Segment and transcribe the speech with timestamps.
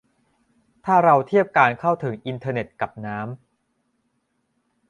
[0.85, 3.39] ถ้าเราเทียบการเข้าถึงอินเทอร์เน็ตกับน้ำ